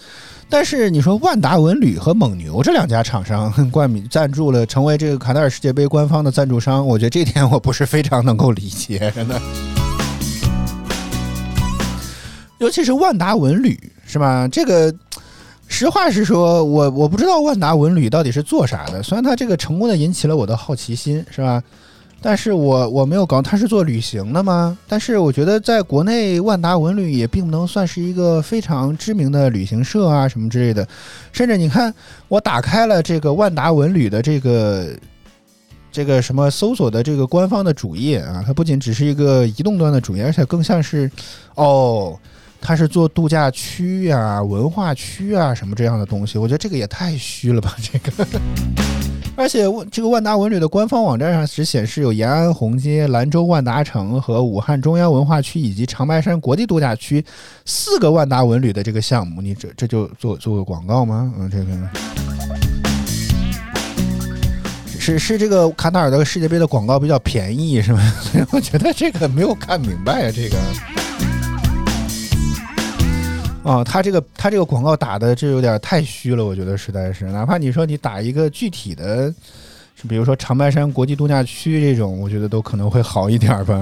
[0.49, 9.39] 但是你说万达文旅和蒙牛这两家厂商冠名赞助了，成为这个卡塔尔世界杯官方的赞助商，我觉得这点我不是非常能够理解，真的。
[12.57, 14.45] 尤其是万达文旅，是吧？
[14.49, 14.93] 这个
[15.69, 19.01] 实话实说，我我不知道万达文旅到底是做啥的。
[19.01, 21.63] 虽然它这个成功的引起了我的好奇心，是吧？
[22.23, 24.77] 但是我我没有搞，它是做旅行的吗？
[24.87, 30.87] 但是我觉得在国内，万达文旅也并不能算是一个非常知名的旅行社啊，什么之类的。
[31.31, 31.91] 甚至你看，
[32.27, 34.89] 我打开了这个万达文旅的这个
[35.91, 41.09] 这个什么搜索的这个官方的主页啊，它不仅只是一个移动端的主页，而且更像是
[41.55, 42.15] 哦，
[42.61, 46.37] 它是做度假区呀、文化区啊什么这样的东西。
[46.37, 48.25] 我觉得这个也太虚了吧，这个。
[49.35, 57.23] 而且这个万达文旅的官方网站上只显示有延安红街、兰州万达城和武汉中央文化区以及长白山国际度假区
[57.65, 61.33] 四个万达文旅的这个项目，你这这就做做个广告吗？
[61.39, 61.65] 嗯，这个
[64.99, 68.13] 是是这个卡塔尔的世界杯的广告比较便宜是吗？
[68.21, 70.57] 所 以我觉得这个没有看明白啊，这个。
[73.63, 79.31] 啊，他这个他这个广告打的这有点太虚了，我觉得实在是，哪怕你说你打一个具体的，
[80.09, 83.79] 比如说长白山国际度假区这种，我觉得都可能会好一点吧。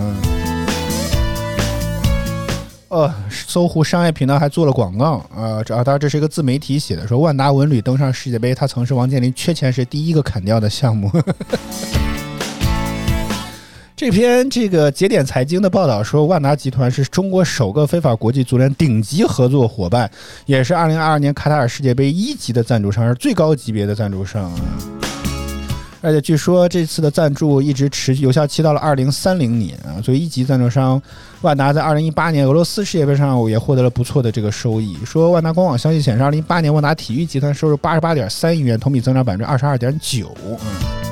[2.90, 11.10] 呃，搜狐商业频道还做了广告啊，这啊，当然这是一个自媒体写的，说万达文旅登上世界杯，他曾是王健林缺钱时第一个砍掉的项目。
[14.00, 20.10] 这篇这个节点财经的报道说，万达集团是中国首个非法国际足联顶级合作伙伴，
[20.46, 24.62] 也是2022年卡塔尔世界杯一级的赞助商，是最高级别的赞助商啊。
[26.00, 30.00] 而且据说这次的赞助一直持续有效期到了2030年啊。
[30.00, 31.02] 作为一级赞助商，
[31.42, 34.98] 万达在2018年俄罗斯世界杯上也获得了不错的这个收益。
[35.04, 40.26] 说万达官网消息显示，2018年万达体育集团收入88.3亿元，同比增长22.9%。
[40.46, 41.09] 嗯。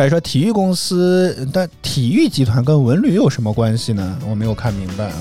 [0.00, 4.18] 哎，说体育公司，但体育集团跟文旅有什么关系呢？
[4.26, 5.12] 我没有看明白啊。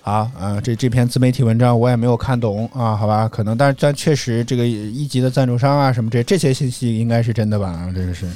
[0.00, 7.90] 好啊，这这篇自媒体文章我也没有看懂啊，好吧，可能，但但确实这个一级的赞助商啊什么这这些信息应该是真的吧？
[7.92, 8.26] 这个是。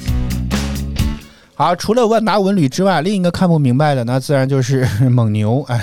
[1.55, 5.65] 好，除了万达文旅之外，另一个看不明白的那自然就是 蒙牛。
[5.69, 5.81] 哎，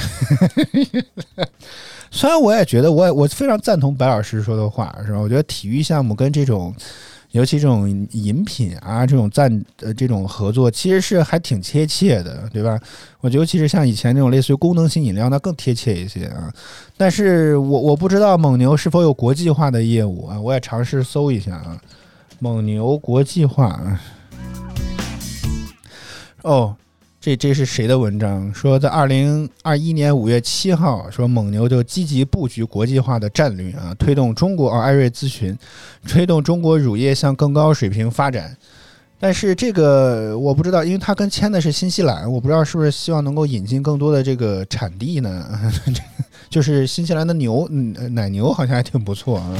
[2.10, 5.20] 虽然我也觉得我也我非常赞同白老师说的话，是吧？
[5.20, 6.74] 我觉得体育项目跟这种，
[7.32, 12.80] 尤其这种饮品啊这种赞呃这种合作，其实是还挺贴切的，对吧？
[13.20, 16.52] 我觉得尤其是像以前那种类似于功能性饮料，那更贴切一些啊。
[16.96, 21.78] 但是我我不知道蒙牛是否有国际化的业务啊，我也尝试搜一下啊，
[22.39, 24.00] 蒙牛国际化。
[26.43, 26.74] 哦，
[27.19, 28.53] 这这是谁的文章？
[28.53, 35.58] 说在二零二一年五月七号，说蒙牛就积极布局国际化的战略啊，推动中国啊，艾瑞咨询，
[36.08, 38.56] 推动中国乳业向更高水平发展。
[39.19, 45.43] 但是这个我不知道，因为他跟签的是新西兰，我不知道是不是希望能够引进更多的这个产地呢？
[46.49, 47.67] 就是新西兰的牛，
[48.12, 49.58] 奶牛好像还挺不错啊。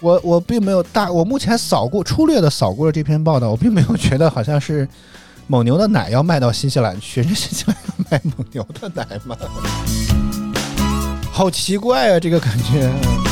[0.00, 4.88] 我我并没有大，我目前扫过粗略的扫过了这篇报道，我并没有觉得好像是
[5.46, 9.36] 蒙牛的奶要卖到新西兰去，人新西兰要卖蒙牛的奶吗？
[11.30, 12.90] 好奇怪啊，这个感觉。
[13.02, 13.24] 嗯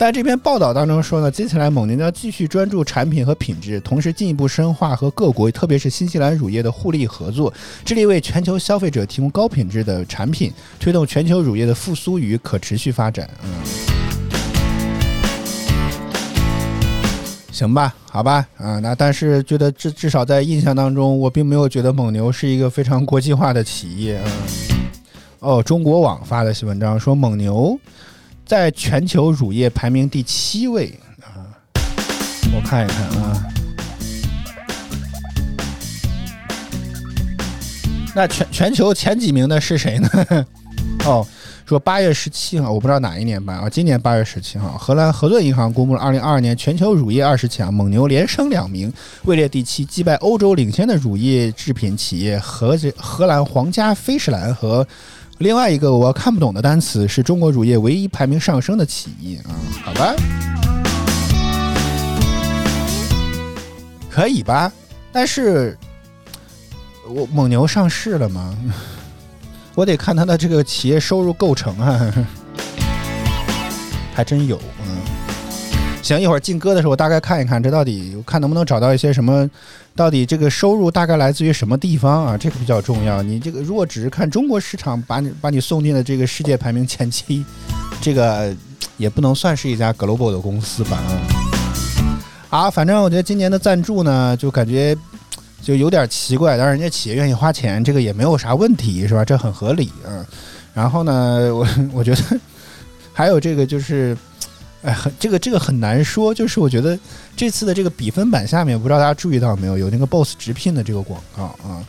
[0.00, 7.52] 但这篇报道当中说呢，接下来蒙牛要继续专注产品和品质，同时进一步深化和各国，特别是新西兰乳业的互利合作，
[7.84, 13.28] 致力为全球消费者提供高品质的产品，推动全球乳业的复苏与可持续发展。
[13.42, 13.50] 嗯，
[17.50, 24.30] 行吧，好吧，啊，那但是觉得至至少在印象当中，我并没有觉得蒙牛是一个非常国际化的企业啊。
[25.40, 27.78] 哦，中国网发的文章说蒙牛
[28.44, 31.48] 在全球乳业排名第七位啊，
[32.54, 33.44] 我看一看啊。
[38.14, 40.08] 那全全球前几名的是谁呢？
[41.06, 41.26] 哦，
[41.68, 48.90] 说八月十七号，我不知道哪一年吧，啊，今年八月十七号，荷兰合作银行公布了二零二二年全球乳业二十强，蒙牛连升两名，
[49.24, 54.86] 位列第七，击败欧洲领先的乳业制品企业荷荷兰皇家菲士兰和
[55.36, 59.52] 另外一个我看不懂的单词是中国乳业唯一排名上升的企业啊，
[59.84, 60.14] 好吧，
[64.08, 64.72] 可以吧？
[65.12, 65.76] 但是
[67.06, 68.56] 我蒙牛上市了吗？
[69.78, 72.12] 我得看它的这个企业收入构成啊，
[74.12, 74.98] 还真有，嗯。
[76.02, 79.48] 行，一会儿进歌的时候，我大概看一看，这到底看能不能找到一些什么，
[79.94, 82.36] 到底这个收入大概来自于什么地方啊？
[82.36, 83.22] 这个比较重要。
[83.22, 87.44] 你这个如果只是看中国市场，把你把你送进了这个世界排名前七，
[88.00, 88.52] 这个
[88.96, 90.98] 也不能算是一家 global 的公司吧？
[92.50, 94.96] 啊，反正我觉得今年的赞助呢，就感觉
[95.60, 99.24] 就有点奇怪，但是人家企业愿意花钱，这个也没有啥问题，是吧？
[99.24, 100.24] 这很合理啊。
[100.72, 102.40] 然后呢， 我我觉得
[103.12, 104.16] 还有这个就是，
[104.82, 106.98] 哎，很这个这个很难说，就是我觉得
[107.36, 111.84] 这次的这个比分板下面，不知道大家注意到没有，有那个 BOSS 直聘的这个广告啊。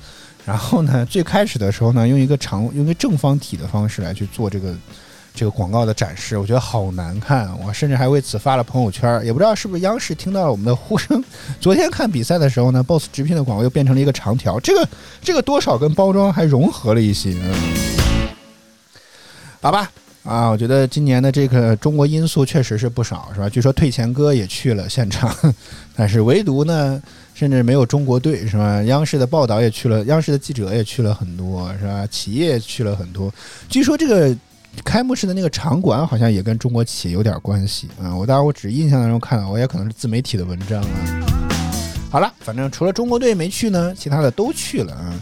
[0.46, 4.74] 然后呢，最开始的时候呢，用一个长用一个正方体的方式来去做这个
[5.40, 11.24] 这个广告的展示，我觉得好难看，我甚至还为此发了朋友圈，也不知道是不是央视听到了我们的呼声。
[11.62, 14.86] 昨天看比赛的时候呢，BOSS 直聘的广告又变成了一个长条，这个
[15.22, 17.56] 这个多少跟包装还融合了一些，嗯，
[19.62, 19.90] 好吧。
[20.24, 23.48] 啊，我觉得今年的这个中国因素确实是不少，是吧？
[23.48, 25.34] 据说退钱哥也去了现场，
[25.96, 27.02] 但是唯独呢，
[27.34, 28.84] 甚至没有中国队，是吧？
[28.84, 32.06] 央视的报道也去了，央视的记者也去了很多，是吧？
[32.08, 33.34] 企业也去了很多。
[33.70, 34.36] 据说这个
[34.84, 38.16] 开幕式的那个场馆好像也跟中国企业有点关系啊。
[38.16, 40.88] 我当然我只印象当中看到，我也可能是自媒体的文章啊。
[42.12, 45.14] 好了，反正除了中国队没去呢，其他的都去了啊。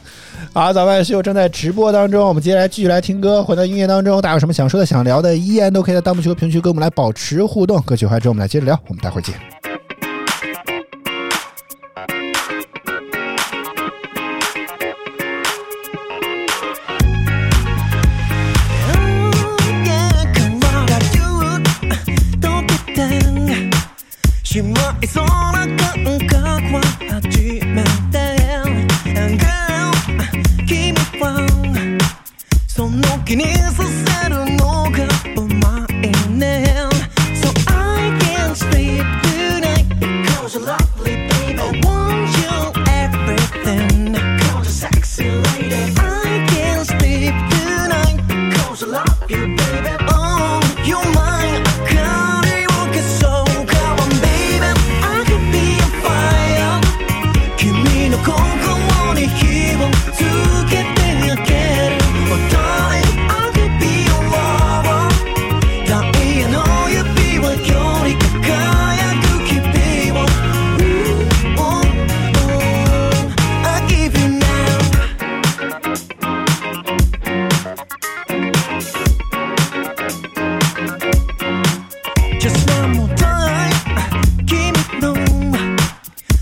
[0.54, 7.82] 好，早饭秀正在直播当中，我们接下来继续来听歌，回到音乐当中，大家有什么想说的、想聊的，依然都可以在弹幕区和评论区跟我们来保持互动。
[7.82, 9.57] 歌曲回来之后，我们来接着聊，我们待会儿见。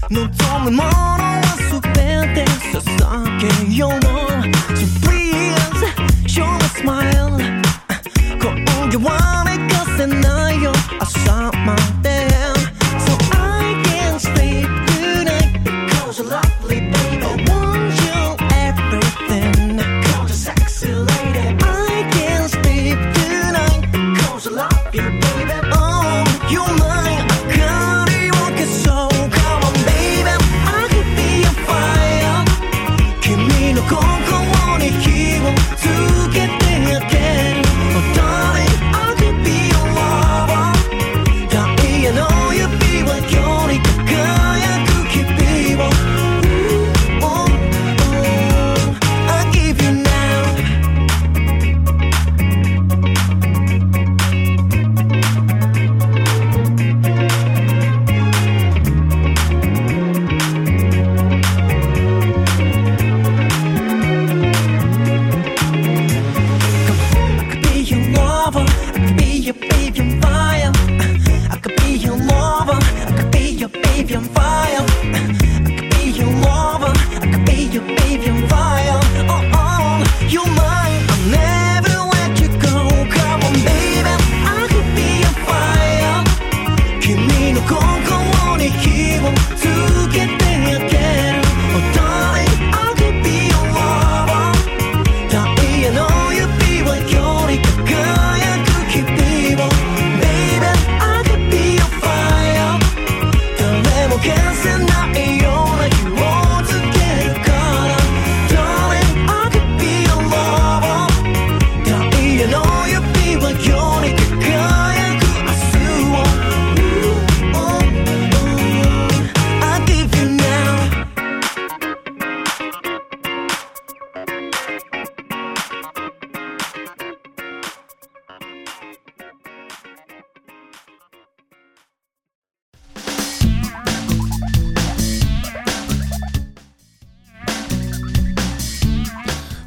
[0.09, 0.83] No, tombe no.
[0.83, 1.34] monde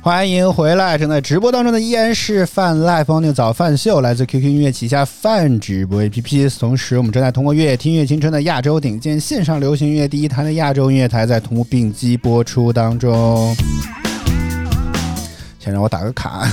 [0.09, 0.97] 欢迎回来！
[0.97, 6.59] 正在直播当中的依然是泛 Live 欢迎早饭秀，来自 QQ 音乐旗下泛直播 APP。
[6.59, 13.55] 同时，我们正在通过乐听乐青春的亚洲顶尖线上流行音乐第一台的亚洲音乐台，在同步并机播出当中。
[15.59, 16.51] 先让我打个卡。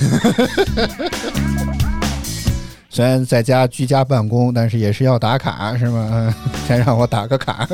[2.91, 6.36] 虽然在家居家办公，但是也是要打卡，是吗？
[6.68, 7.66] 先让我打个卡，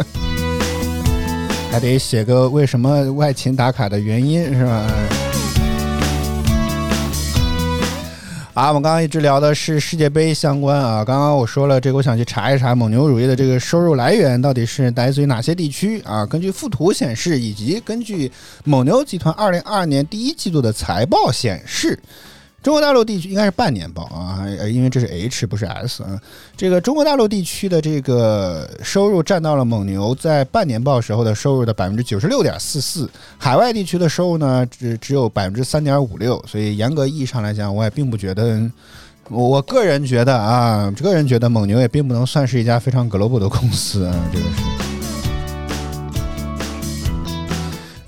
[1.72, 4.86] 还得写个为什么外勤打卡的原因，是吧？
[8.54, 11.06] 啊，我们刚刚一直聊的是世界杯相关啊。
[11.06, 16.26] 刚刚我说了，这个我想去查一查蒙牛乳业的这个收入来源到底是来自于哪些地区啊？
[16.26, 18.30] 根据附图显示，以及根据
[18.66, 21.98] 蒙牛集团二零二二年第一季度的财报显示。
[22.64, 26.20] 中国大陆地区应该是半年报啊，因为这是 H 不是 S 啊。
[26.56, 38.70] 这个中国大陆地区的这个收入占到了蒙牛在半年报时候的收入的百分之九十六点四四，海外地区的收入呢只只有百分之三点五六，所以严格意义上来讲，我也并不觉得。
[39.30, 44.71] 我我个人觉得啊，个人觉得蒙牛也并不能算是一家非常 global 的公司啊，这个是。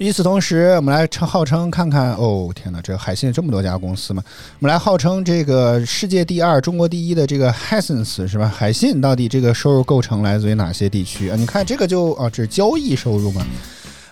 [0.03, 4.21] 与此同时，我们来称号称看看哦，天哪，这海信这么多家公司吗？
[4.59, 8.45] 我们来号称这个世界第二、中国第一的这个 Hisense 是吧？
[8.53, 11.37] 海信到底这个收入构成来自于哪些地区啊？
[11.37, 13.47] 你看这个就啊，这是交易收入嘛。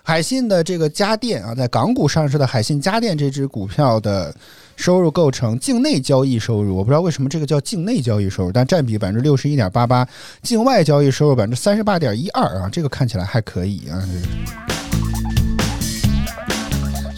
[0.02, 4.34] 海信的这个家电啊，在港股上市的海信家电这只股票的
[4.78, 10.08] 收入构成境内交易收入，我不知道为什么这个叫境内交易收入，但占比百分之六十一点八八，
[10.42, 14.02] 境外交易收入百分之三十八点一二啊，这个看起来还可以啊。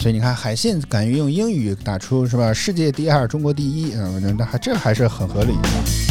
[0.04, 2.52] 所以你看，海信敢于用英语打出是吧？
[2.52, 6.03] 世界第二，中国第一嗯，那还这还是很合理的。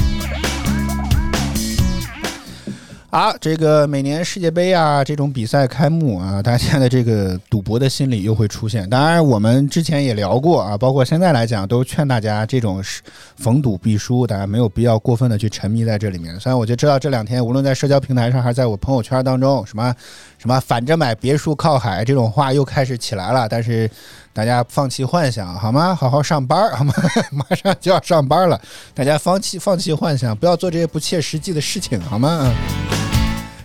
[3.14, 8.89] 啊，这个每年世界杯啊这种比赛开幕啊，大家的这个赌博的心理又会出现。
[8.89, 13.03] 当然，我们之前也聊过啊，包括现在来讲，都劝大家这种是
[13.38, 16.39] 逢赌必输，大家没有必要过分的去沉迷在这里面。
[16.39, 19.93] 虽然我就知道这两天无论在社交平台上还是在我朋友圈当中，什么
[20.39, 23.88] 什么反着买别墅靠海这种话又开始起来了，但是
[24.34, 25.93] 大家放弃幻想好吗？
[25.93, 26.91] 好好上班好吗？
[27.30, 28.59] 马上就要上班了，
[28.95, 32.51] 大家放弃放弃幻想，不要做这些不切实际的事情好吗？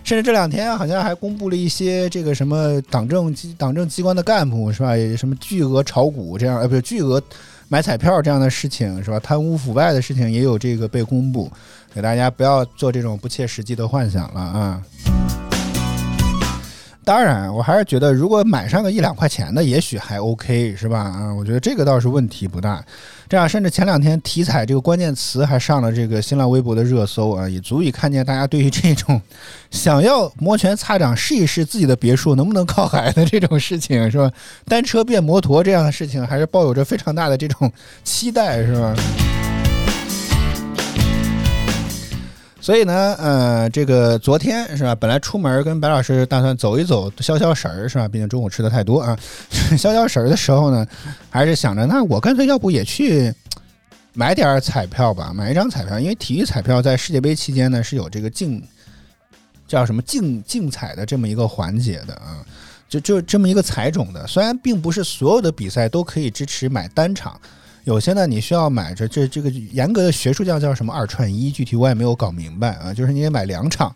[0.09, 4.95] 甚至这两天好像还公布了一些这个什么党政机党政机关的干部是吧？
[5.15, 7.21] 什么巨额炒股这样，呃，不是巨额
[7.67, 9.19] 买彩票这样的事情是吧？
[9.19, 11.47] 贪污腐败的事情也有这个被公布，
[11.93, 14.81] 给大家不要做这种不切实际的幻想了啊。
[17.09, 20.99] 当然，我还是觉得如果买上个一两块钱的，也许还 OK，是吧？
[20.99, 22.85] 啊，我觉得这个倒是问题不大。
[23.27, 29.19] 这样，甚至前两天体彩这个关键词还上了这个新浪微博的热搜啊，也足以看见大家对于这种
[29.71, 34.31] 想要摩拳擦掌试一试自己的别墅能不能靠海的这种事情，是吧？
[34.67, 37.71] 单车变摩托这样的事情，还是抱有着非常大的这种
[38.03, 38.93] 期待，是吧？
[42.61, 44.93] 所以呢，呃，这个昨天是吧？
[44.93, 48.07] 本来出门跟白老师打算走一走，消消食儿是吧？
[48.07, 49.17] 毕竟中午吃的太多啊，
[49.77, 50.85] 消消食儿的时候呢，
[51.29, 53.33] 还是想着，那我干脆要不也去
[54.13, 58.61] 买点儿彩票吧，买一张彩票，因为体育彩票在世界杯期间呢是有这个竞
[59.65, 62.43] 叫什么竞竞彩的这么一个环节的啊，
[62.89, 64.27] 就就这么一个彩种的。
[64.27, 67.39] 虽然并不是所有的比赛都可以支持买单场。
[67.85, 72.93] 有些呢，你需要买着这这个严格的学术叫叫什么二串一，具体我也没有搞明白啊。
[72.93, 73.95] 就是你得买两场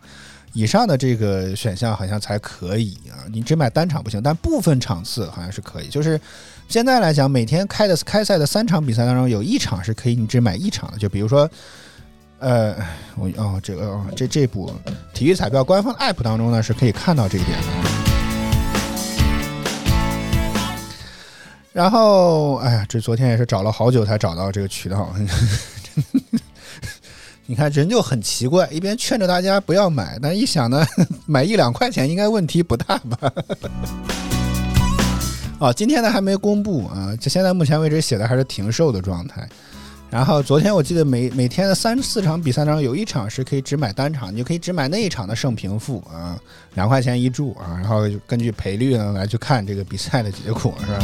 [0.54, 5.88] 以上的这个选项好像才可以啊，你只买单场不行，但部分场次好像是可以。
[5.88, 6.20] 就是
[6.68, 10.98] 现在来讲，每天开的开赛的三场比赛当中，有一场是可以你只买一场的。
[10.98, 11.50] 就比如说，
[12.40, 12.76] 呃，
[13.16, 14.72] 我哦这个哦这这部
[15.14, 18.03] 体育彩票官方 app 当中呢是可以看到这一点的。
[21.74, 25.12] 然后，哎呀，这昨天也是找了好久才找到这个渠道。
[27.46, 30.86] 你看人就很奇怪，一边劝着大家不要买，但一想呢，
[31.26, 33.34] 买一两块钱应该问题不大吧？
[35.60, 39.48] 哦，今天呢还没公布啊，就现在目前为止写的还是停售的状态。
[40.10, 46.40] 然后昨天我记得每每天的三四场比赛当中，有一场是可以只买单场，你就可以只买那一场的胜平负啊，
[46.76, 51.00] 两块钱一注啊，然后根据赔率呢来去看这个比赛的结果，是吧？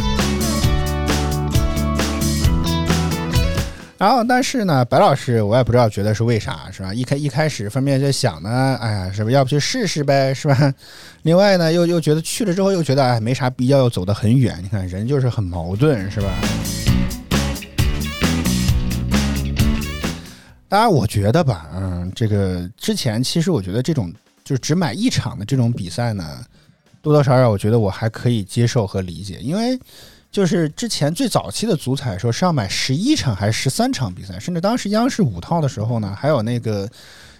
[3.99, 6.93] 然后，但是呢，白老师我也不知道觉得是为啥，是吧？
[6.93, 10.73] 一开一开始分别就想呢，哎呀，是不是要不去试试呗， 是吧？
[11.23, 14.57] 另外呢，又又觉得去了之后又觉得哎没啥必要，又走得很远。
[14.63, 16.29] 你看人就是很矛盾，是吧？
[20.69, 24.09] 当然，我觉得吧，嗯，这个之前其实我觉得这种
[24.45, 26.39] 就是只买一场的这种比赛呢，
[27.01, 29.77] 多多少少我觉得我还可以接受和理解，因为。
[30.31, 36.87] 就是之前最早期的足彩说是要买十一场还是十三场比赛，甚至当时央视五套的时候呢，还有那个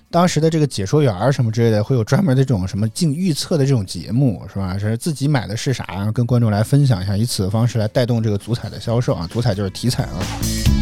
[0.09, 4.75] 当时的这个解说员什么之类的，会有专门的这种什么竞预测的这种节目，是吧？
[4.75, 9.27] 是自己买的是啥，然后跟观众来分享一下，以此的方式来带动这个足彩的销售啊。
[9.31, 10.78] 足彩就是体彩啊。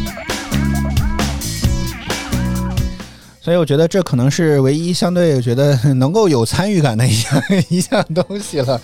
[3.47, 8.81] 所以我觉得这可能是唯一相对觉得 能够有参与感的一项一项东西了。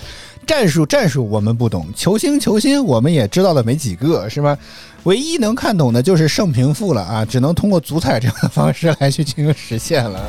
[0.47, 4.57] 战术战术我们不懂，球星球星我们也知道的没几个，是吧？
[5.03, 10.25] 唯一能看懂的就是胜平负了啊，只能通过足彩这样的方式来去进行实现了，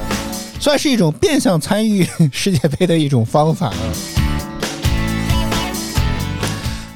[0.58, 3.78] 算是一种变相参与世界杯的一种方法啊。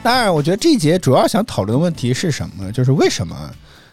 [0.03, 2.72] 当然，我觉得这一节主要想讨论的问题是什么？
[2.72, 3.49] 就是为什么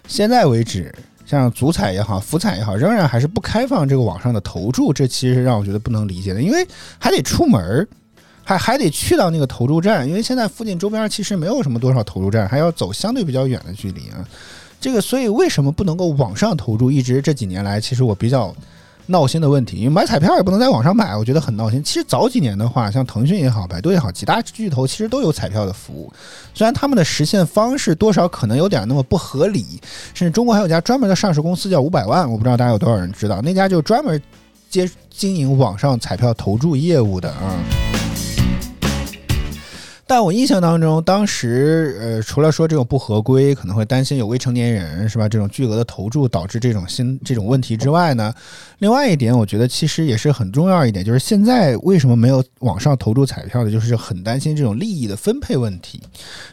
[0.07, 0.91] 现在为止，
[1.25, 4.93] 像足彩也好，福彩也好，仍然还是不开放这个网上的投注？
[4.93, 6.67] 这其实是让我觉得不能理解的，因为
[6.99, 7.87] 还得出门儿。
[8.47, 14.23] 还还得去到那个投注站，因为现在附近周边其实没有什么多少投注站，还要走相对比较远的距离啊。
[14.79, 16.91] 这个所以为什么不能够网上投注？
[16.91, 18.55] 一直这几年来，其实我比较
[19.07, 21.83] 闹心的问题，因为买彩票也不能在网上买，我觉得很闹心。
[21.83, 26.11] 其实早几年的话，像腾讯也好，百度也好，几大巨头其实都有彩票的服务，
[26.53, 29.65] 虽然他们的实现方式多少可能有点那么不合理，
[30.13, 34.21] 甚至中国还有家专门的上市公司叫五百万，我不知道大家有多少人知道，那家就专门
[34.69, 37.84] 接经营网上彩票投注业务的啊。
[40.07, 45.27] 但我印象当中，当时呃，除了说这种不合规，可能会担心有未成年人是吧？
[45.27, 48.31] 这种巨额的投注导致这种新这种问题之外呢，
[48.77, 55.99] 另外一点，我觉得其实也是很重要一点，就是现在为什么没有网上投注彩票的，就是很担心这种利益的分配问题。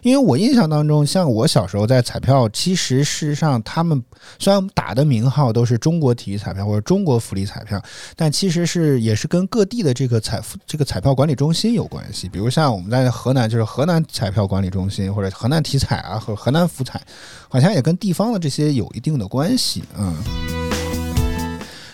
[0.00, 4.02] 因为我印象当中，像我小时候在彩票，其实事实上他们
[4.38, 7.78] 虽然打的名号都是中国体育彩票或者中国福利彩票，
[8.16, 12.30] 但其实是也是跟各地的这个彩这个彩票管理中心有关系。
[12.30, 13.41] 比如像我们在河南。
[13.48, 17.00] 就是河南彩票管理中心或者河南体彩啊，和河南福彩，
[17.48, 20.14] 好像也跟地方的这些有一定的关系，嗯。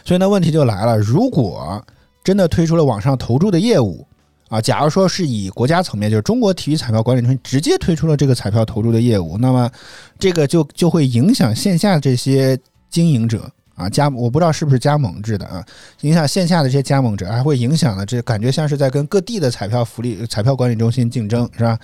[0.04, 1.84] 所以呢，问题就来了，如果
[2.24, 4.06] 真的推出了网上投注的业务
[4.48, 9.70] 啊，假如说是以国家层面，就是中国体育彩票管理中心直接推出了这个彩票投注的业务，那么
[10.18, 13.50] 这个就就会影响线下这些经营者。
[13.78, 15.64] 啊，加我不知道是不是加盟制的啊，
[16.00, 21.78] 影响线下的这些加盟者，还会影响了这感觉像是在跟各地的彩票福利、彩票管理中心竞争，是吧？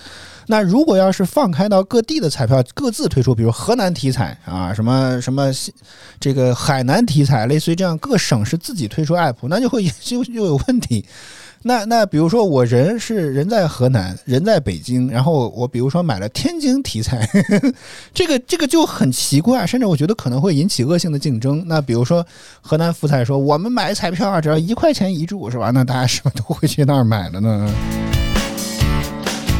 [0.48, 5.50] 那如果要是放开到各地的彩票各自推出，比如河南体彩啊，什么什么
[6.18, 11.04] 这个海南体彩，类似于这样各省市自己推出 app，那就会 就就有问题。
[11.66, 17.26] 那那比如说我人是人在河南，人在北京，然后我比如说买了天津题材，
[18.12, 21.64] 这个这个就很奇怪，甚至我觉得可能会引起恶性的竞争。
[21.66, 22.24] 那比如说
[22.60, 25.70] 河南福彩说我们买彩票啊，只要一块钱一注是吧？
[25.70, 27.74] 那大家是不是都会去那儿买了呢？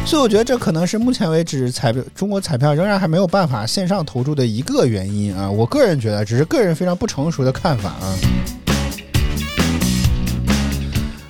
[0.05, 5.49] 所以我觉得这可能是目前为止彩票中国彩票仍然还没有办法线上投注的一个原因啊。
[5.49, 8.15] 我个人觉得，只是个人非常不成熟的看法啊。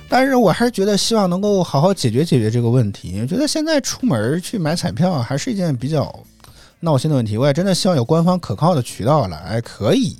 [0.08, 3.18] 但是我还是觉得希望能够好好解决解决这个问题。
[3.20, 6.14] 我觉得现在出门去买彩票还是一件比较
[6.80, 7.36] 闹心的问题。
[7.36, 10.16] 我也真的希望有官方可靠的渠道来可以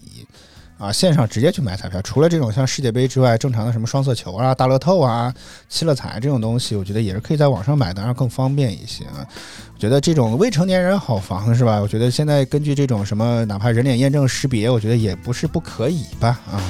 [0.76, 2.03] 啊线上直接去买彩票。
[2.03, 5.32] 除了这种像世界杯之外，正常的什么双色球啊、大乐透啊、
[5.68, 9.05] 七乐彩这种东西，我觉得也是可以在网上买的，然更方便一些。
[9.07, 11.78] 我觉得这种未成年人好防是吧？
[11.80, 16.61] 我觉得现在根据这种什么，哪怕人脸验证识别，我觉得也不是不可以吧啊。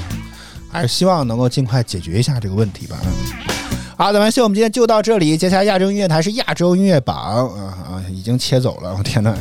[0.77, 2.99] 还是希望能够尽快解决一下这个问题吧。
[3.05, 3.11] 嗯，
[3.97, 5.35] 好，咱们秀我们今天就到这里。
[5.35, 9.35] 接下来亚洲音乐台是亚洲音乐榜，啊啊，已经切走了，我天呐！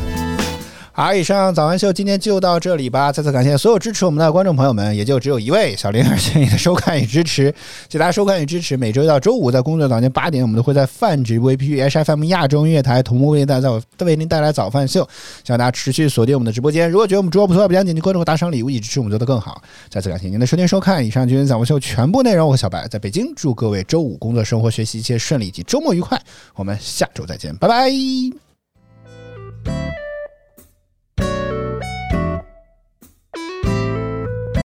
[0.97, 3.11] 好，以上早安秀今天就到这里吧。
[3.11, 7.53] 再次感谢所有支持我们的观众朋友们，也就只有一位小林儿， 谢谢你的收看与支持，谢
[7.89, 8.77] 谢大家收看与支持。
[8.77, 13.69] 每周一到周五在工作早间八点，我们都会在泛直播 APP H F M 亚洲音乐台同步为您带来
[14.05, 15.05] 为您带来早饭秀，
[15.43, 16.89] 希望大家持续锁定我们的直播间。
[16.89, 19.61] 如果觉得我们直播不错，不要点击关注和打赏礼物，以支持我们做得更好。
[19.89, 22.47] 再次感谢您的收听收看，以上就是早饭秀全部内容。
[22.47, 26.17] 我和小白在北京，祝各位周五工作、生活、学习一切顺利以及周末愉快。
[26.55, 27.91] 我们下周再见，拜拜。